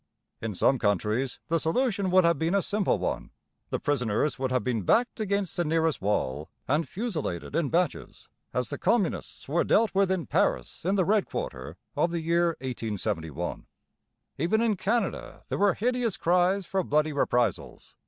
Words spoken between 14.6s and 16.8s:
Canada there were hideous cries